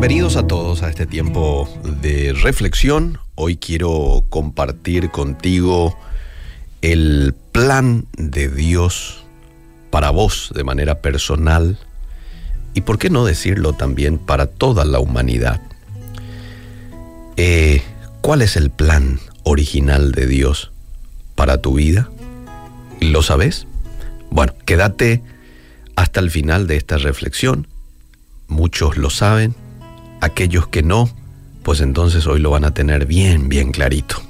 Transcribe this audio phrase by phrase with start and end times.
[0.00, 1.68] Bienvenidos a todos a este tiempo
[2.00, 3.18] de reflexión.
[3.34, 5.94] Hoy quiero compartir contigo
[6.80, 9.26] el plan de Dios
[9.90, 11.78] para vos de manera personal
[12.72, 15.60] y, por qué no decirlo también, para toda la humanidad.
[17.36, 17.82] Eh,
[18.22, 20.72] ¿Cuál es el plan original de Dios
[21.34, 22.08] para tu vida?
[23.00, 23.66] ¿Lo sabes?
[24.30, 25.22] Bueno, quédate
[25.94, 27.68] hasta el final de esta reflexión.
[28.48, 29.54] Muchos lo saben,
[30.20, 31.10] aquellos que no,
[31.62, 34.22] pues entonces hoy lo van a tener bien, bien clarito.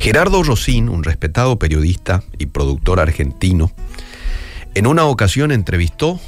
[0.00, 3.72] Gerardo Rosín, un respetado periodista y productor argentino,
[4.74, 6.20] en una ocasión entrevistó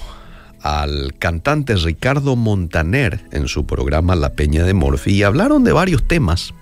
[0.60, 6.06] al cantante Ricardo Montaner en su programa La Peña de Morfi y hablaron de varios
[6.06, 6.54] temas.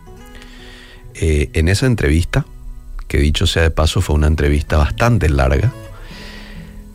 [1.15, 2.47] Eh, en esa entrevista,
[3.07, 5.73] que dicho sea de paso fue una entrevista bastante larga,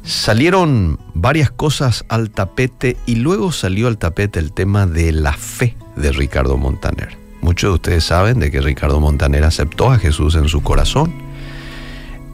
[0.08, 5.76] Salieron varias cosas al tapete y luego salió al tapete el tema de la fe
[5.98, 7.18] de Ricardo Montaner.
[7.42, 11.14] Muchos de ustedes saben de que Ricardo Montaner aceptó a Jesús en su corazón.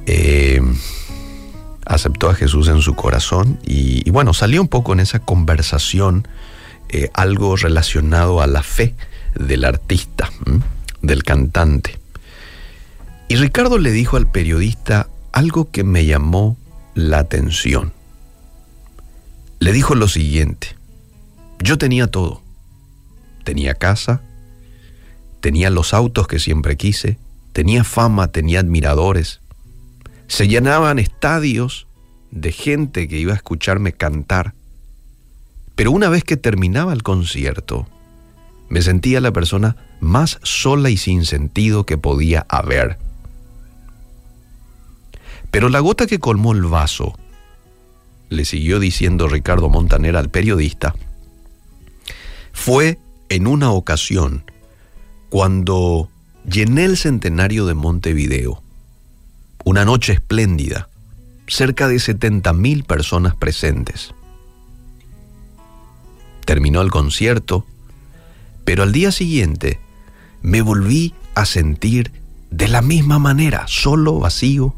[0.06, 0.62] Eh,
[1.88, 6.28] aceptó a Jesús en su corazón y, bueno, salió un poco en esa conversación
[6.90, 8.94] eh, algo relacionado a la fe
[9.34, 10.30] del artista,
[11.02, 12.00] del cantante.
[13.30, 16.56] Y Ricardo le dijo al periodista algo que me llamó
[16.96, 17.94] la atención.
[19.60, 20.76] Le dijo lo siguiente,
[21.60, 22.42] yo tenía todo,
[23.44, 24.22] tenía casa,
[25.40, 27.18] tenía los autos que siempre quise,
[27.54, 29.40] tenía fama, tenía admiradores,
[30.28, 31.88] se llenaban estadios
[32.32, 34.54] de gente que iba a escucharme cantar,
[35.76, 37.88] pero una vez que terminaba el concierto,
[38.70, 42.98] me sentía la persona más sola y sin sentido que podía haber.
[45.54, 47.14] Pero la gota que colmó el vaso,
[48.30, 50.96] le siguió diciendo Ricardo Montaner al periodista,
[52.52, 52.98] fue
[53.30, 54.46] en una ocasión
[55.30, 56.10] cuando
[56.44, 58.64] llené el centenario de Montevideo,
[59.64, 60.90] una noche espléndida,
[61.46, 64.16] cerca de 70 mil personas presentes.
[66.46, 67.64] Terminó el concierto,
[68.66, 69.80] pero al día siguiente
[70.42, 72.12] me volví a sentir
[72.50, 74.74] de la misma manera, solo, vacío,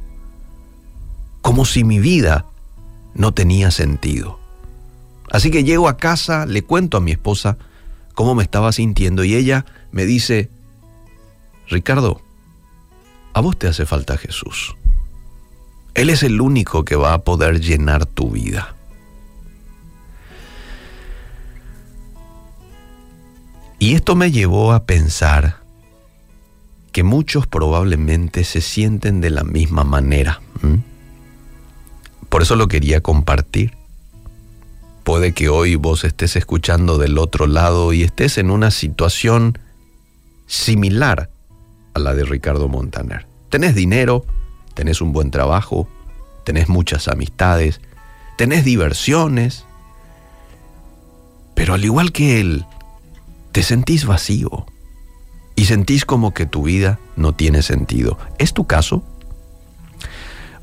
[1.45, 2.47] como si mi vida
[3.13, 4.39] no tenía sentido.
[5.31, 7.59] Así que llego a casa, le cuento a mi esposa
[8.15, 10.49] cómo me estaba sintiendo y ella me dice,
[11.67, 12.19] Ricardo,
[13.33, 14.75] a vos te hace falta Jesús.
[15.93, 18.75] Él es el único que va a poder llenar tu vida.
[23.77, 25.57] Y esto me llevó a pensar
[26.91, 30.41] que muchos probablemente se sienten de la misma manera.
[32.35, 33.77] Por eso lo quería compartir.
[35.05, 39.57] Puede que hoy vos estés escuchando del otro lado y estés en una situación
[40.45, 41.29] similar
[41.93, 43.25] a la de Ricardo Montaner.
[43.47, 44.25] Tenés dinero,
[44.73, 45.87] tenés un buen trabajo,
[46.43, 47.79] tenés muchas amistades,
[48.37, 49.63] tenés diversiones,
[51.53, 52.65] pero al igual que él,
[53.53, 54.65] te sentís vacío
[55.55, 58.17] y sentís como que tu vida no tiene sentido.
[58.39, 59.05] ¿Es tu caso?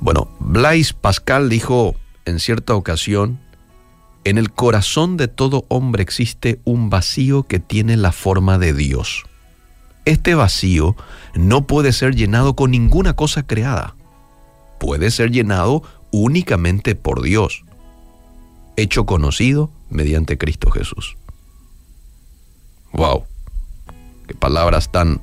[0.02, 3.38] Bueno, Blaise Pascal dijo en cierta ocasión,
[4.24, 9.22] en el corazón de todo hombre existe un vacío que tiene la forma de Dios.
[10.04, 10.96] Este vacío
[11.34, 13.94] no puede ser llenado con ninguna cosa creada.
[14.80, 17.62] Puede ser llenado únicamente por Dios,
[18.76, 21.16] hecho conocido mediante Cristo Jesús.
[22.92, 23.24] ¡Wow!
[24.26, 25.20] Qué palabras tan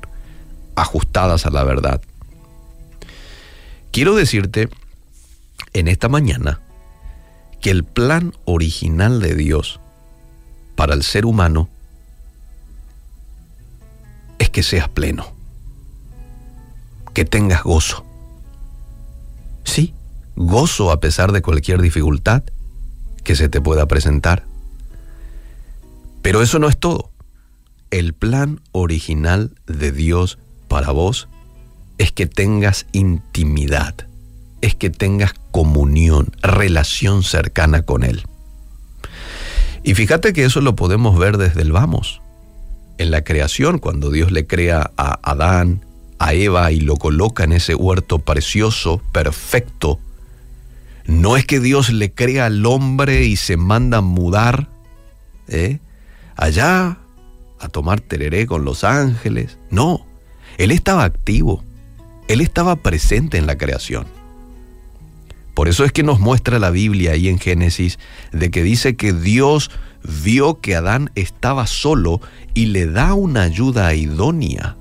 [0.74, 2.00] ajustadas a la verdad.
[3.92, 4.68] Quiero decirte
[5.72, 6.60] en esta mañana
[7.60, 9.80] que el plan original de Dios
[10.76, 11.68] para el ser humano
[14.38, 15.26] es que seas pleno,
[17.14, 18.04] que tengas gozo.
[19.64, 19.92] Sí,
[20.36, 22.44] gozo a pesar de cualquier dificultad
[23.24, 24.44] que se te pueda presentar.
[26.22, 27.10] Pero eso no es todo.
[27.90, 30.38] El plan original de Dios
[30.68, 31.28] para vos
[32.00, 33.94] es que tengas intimidad,
[34.62, 38.24] es que tengas comunión, relación cercana con Él.
[39.82, 42.22] Y fíjate que eso lo podemos ver desde el vamos.
[42.96, 45.84] En la creación, cuando Dios le crea a Adán,
[46.18, 49.98] a Eva y lo coloca en ese huerto precioso, perfecto,
[51.04, 54.68] no es que Dios le crea al hombre y se manda a mudar
[55.48, 55.80] ¿eh?
[56.34, 56.96] allá
[57.58, 59.58] a tomar tereré con los ángeles.
[59.70, 60.06] No,
[60.56, 61.62] Él estaba activo.
[62.30, 64.06] Él estaba presente en la creación.
[65.52, 67.98] Por eso es que nos muestra la Biblia ahí en Génesis
[68.30, 69.72] de que dice que Dios
[70.22, 72.20] vio que Adán estaba solo
[72.54, 74.76] y le da una ayuda idónea.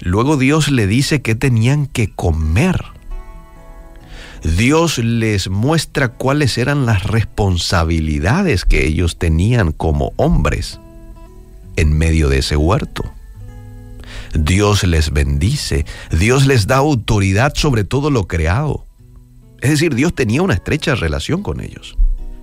[0.00, 2.82] Luego Dios le dice que tenían que comer.
[4.42, 10.80] Dios les muestra cuáles eran las responsabilidades que ellos tenían como hombres
[11.76, 13.04] en medio de ese huerto.
[14.34, 18.86] Dios les bendice, Dios les da autoridad sobre todo lo creado.
[19.60, 21.96] Es decir, Dios tenía una estrecha relación con ellos.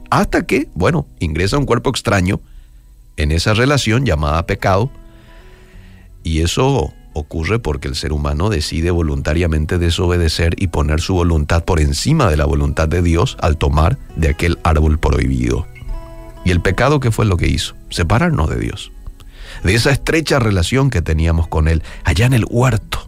[0.10, 2.40] Hasta que, bueno, ingresa un cuerpo extraño
[3.18, 4.90] en esa relación llamada pecado,
[6.24, 11.80] y eso ocurre porque el ser humano decide voluntariamente desobedecer y poner su voluntad por
[11.80, 15.68] encima de la voluntad de Dios al tomar de aquel árbol prohibido.
[16.46, 17.76] Y el pecado, ¿qué fue lo que hizo?
[17.90, 18.92] Separarnos de Dios
[19.64, 23.08] de esa estrecha relación que teníamos con Él allá en el huerto.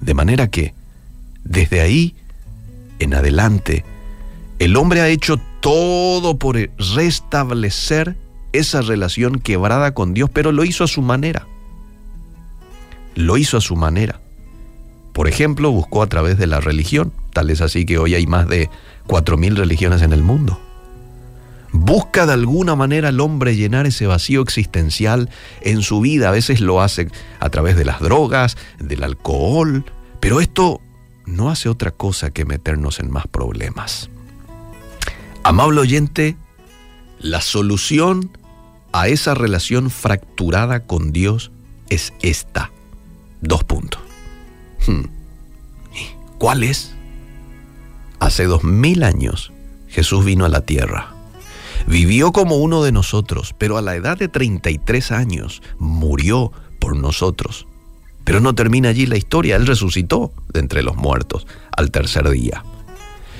[0.00, 0.74] De manera que,
[1.44, 2.14] desde ahí
[2.98, 3.84] en adelante,
[4.58, 6.56] el hombre ha hecho todo por
[6.94, 8.16] restablecer
[8.52, 11.46] esa relación quebrada con Dios, pero lo hizo a su manera.
[13.14, 14.20] Lo hizo a su manera.
[15.12, 18.48] Por ejemplo, buscó a través de la religión, tal es así que hoy hay más
[18.48, 18.70] de
[19.08, 20.60] 4.000 religiones en el mundo.
[21.72, 25.28] Busca de alguna manera el hombre llenar ese vacío existencial
[25.60, 26.28] en su vida.
[26.28, 27.08] A veces lo hace
[27.40, 29.84] a través de las drogas, del alcohol,
[30.20, 30.80] pero esto
[31.26, 34.08] no hace otra cosa que meternos en más problemas.
[35.44, 36.36] Amable oyente,
[37.20, 38.30] la solución
[38.92, 41.52] a esa relación fracturada con Dios
[41.90, 42.70] es esta.
[43.42, 44.00] Dos puntos.
[44.86, 45.04] Hmm.
[46.38, 46.94] ¿Cuál es?
[48.20, 49.52] Hace dos mil años
[49.88, 51.17] Jesús vino a la tierra
[51.88, 57.66] Vivió como uno de nosotros, pero a la edad de 33 años murió por nosotros.
[58.24, 62.62] Pero no termina allí la historia, Él resucitó de entre los muertos al tercer día.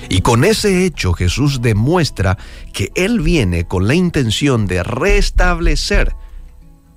[0.09, 2.39] Y con ese hecho Jesús demuestra
[2.73, 6.15] que Él viene con la intención de restablecer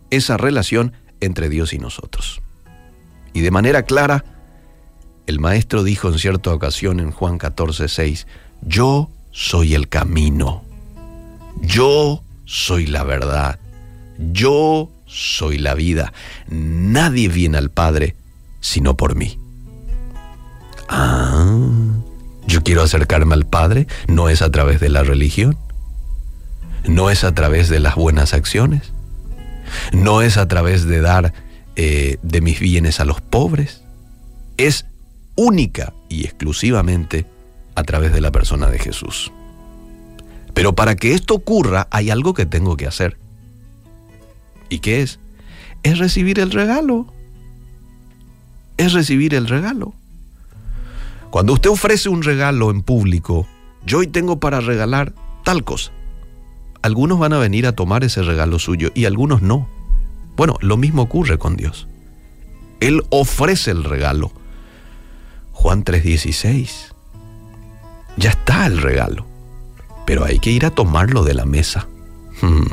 [0.09, 2.41] esa relación entre Dios y nosotros.
[3.33, 4.23] Y de manera clara,
[5.27, 8.25] el Maestro dijo en cierta ocasión en Juan 14, 6,
[8.61, 10.70] yo soy el camino
[11.59, 13.59] yo soy la verdad.
[14.17, 16.13] Yo soy la vida.
[16.47, 18.15] Nadie viene al Padre
[18.61, 19.37] sino por mí.
[20.87, 21.57] Ah,
[22.47, 25.57] yo quiero acercarme al Padre, no es a través de la religión,
[26.85, 28.93] no es a través de las buenas acciones,
[29.91, 31.33] no es a través de dar
[31.75, 33.81] eh, de mis bienes a los pobres,
[34.57, 34.85] es
[35.35, 37.25] única y exclusivamente
[37.75, 39.31] a través de la persona de Jesús.
[40.53, 43.17] Pero para que esto ocurra hay algo que tengo que hacer.
[44.69, 45.19] ¿Y qué es?
[45.83, 47.07] Es recibir el regalo.
[48.77, 49.93] Es recibir el regalo.
[51.29, 53.47] Cuando usted ofrece un regalo en público,
[53.85, 55.13] yo hoy tengo para regalar
[55.43, 55.91] tal cosa.
[56.81, 59.67] Algunos van a venir a tomar ese regalo suyo y algunos no.
[60.35, 61.87] Bueno, lo mismo ocurre con Dios.
[62.79, 64.31] Él ofrece el regalo.
[65.53, 66.93] Juan 3:16.
[68.17, 69.30] Ya está el regalo
[70.05, 71.87] pero hay que ir a tomarlo de la mesa.
[72.41, 72.67] Hmm.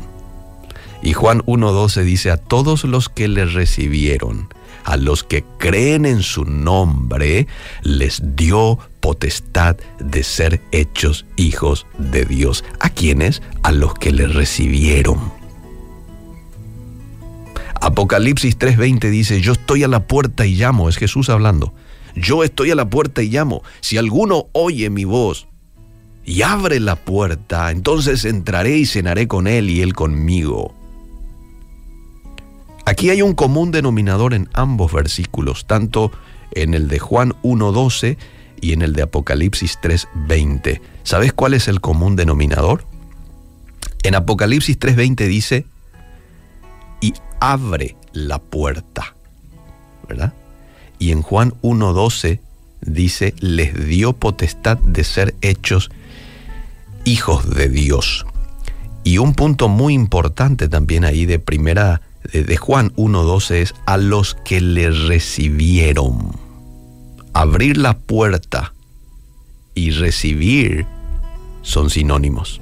[1.02, 4.48] Y Juan 1.12 dice, a todos los que le recibieron,
[4.84, 7.46] a los que creen en su nombre,
[7.82, 12.64] les dio potestad de ser hechos hijos de Dios.
[12.80, 13.42] ¿A quiénes?
[13.62, 15.32] A los que le recibieron.
[17.80, 21.72] Apocalipsis 3:20 dice, yo estoy a la puerta y llamo, es Jesús hablando.
[22.16, 23.62] Yo estoy a la puerta y llamo.
[23.80, 25.47] Si alguno oye mi voz
[26.28, 30.74] y abre la puerta, entonces entraré y cenaré con él y él conmigo.
[32.84, 36.12] Aquí hay un común denominador en ambos versículos, tanto
[36.50, 38.18] en el de Juan 1.12
[38.60, 40.82] y en el de Apocalipsis 3.20.
[41.02, 42.84] ¿Sabes cuál es el común denominador?
[44.02, 45.64] En Apocalipsis 3.20 dice,
[47.00, 49.14] y abre la puerta,
[50.06, 50.34] ¿verdad?
[50.98, 52.40] Y en Juan 1.12
[52.82, 55.90] dice, les dio potestad de ser hechos
[57.08, 58.26] hijos de Dios.
[59.02, 64.34] Y un punto muy importante también ahí de primera de Juan 1.12 es a los
[64.44, 66.36] que le recibieron.
[67.32, 68.74] Abrir la puerta
[69.74, 70.86] y recibir
[71.62, 72.60] son sinónimos.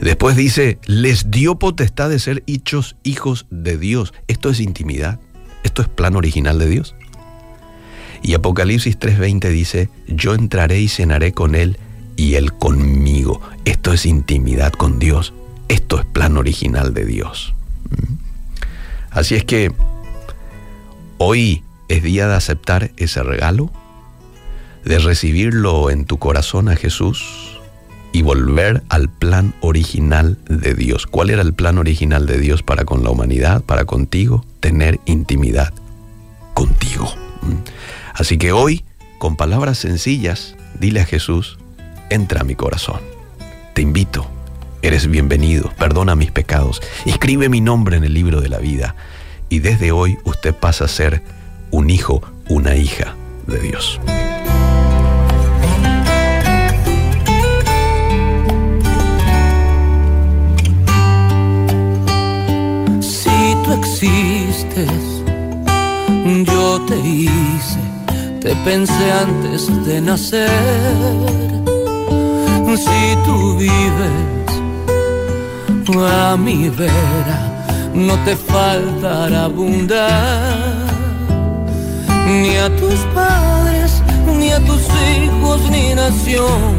[0.00, 4.14] Después dice, les dio potestad de ser hechos hijos de Dios.
[4.28, 5.18] Esto es intimidad.
[5.64, 6.94] Esto es plan original de Dios.
[8.22, 11.78] Y Apocalipsis 3:20 dice, yo entraré y cenaré con él
[12.18, 13.40] y Él conmigo.
[13.64, 15.32] Esto es intimidad con Dios.
[15.68, 17.54] Esto es plan original de Dios.
[17.88, 18.14] ¿Mm?
[19.10, 19.72] Así es que
[21.20, 23.72] Hoy es día de aceptar ese regalo,
[24.84, 27.58] de recibirlo en tu corazón a Jesús
[28.12, 31.08] y volver al plan original de Dios.
[31.08, 34.44] ¿Cuál era el plan original de Dios para con la humanidad, para contigo?
[34.60, 35.74] Tener intimidad
[36.54, 37.12] contigo.
[37.42, 37.64] ¿Mm?
[38.14, 38.84] Así que hoy,
[39.18, 41.57] con palabras sencillas, dile a Jesús,
[42.10, 43.00] entra a mi corazón.
[43.74, 44.26] Te invito,
[44.82, 48.94] eres bienvenido, perdona mis pecados, escribe mi nombre en el libro de la vida
[49.48, 51.22] y desde hoy usted pasa a ser
[51.70, 53.14] un hijo, una hija
[53.46, 54.00] de Dios.
[63.00, 64.90] Si tú existes,
[66.44, 67.80] yo te hice,
[68.40, 71.57] te pensé antes de nacer.
[72.76, 74.28] Si tú vives
[75.96, 77.38] a mi vera,
[77.94, 80.86] no te faltará abundar,
[82.26, 84.02] ni a tus padres,
[84.38, 86.76] ni a tus hijos, ni nación.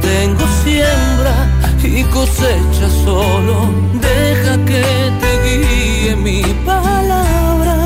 [0.00, 1.34] Tengo siembra
[1.82, 4.84] y cosecha solo, deja que
[5.20, 7.76] te guíe mi palabra.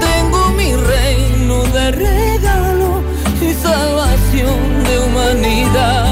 [0.00, 2.25] Tengo mi reino de regalo
[5.66, 6.05] humanidad.